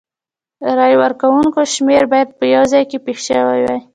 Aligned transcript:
د 0.63 0.65
رای 0.79 0.93
ورکوونکو 1.03 1.59
شمېر 1.73 2.03
باید 2.11 2.29
یو 2.55 2.63
ځای 2.71 2.83
پېښ 3.05 3.17
شوي 3.27 3.43
وای. 3.65 3.79